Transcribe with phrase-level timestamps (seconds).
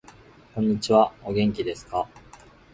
[0.55, 1.13] こんにちは。
[1.23, 2.09] お元気ですか。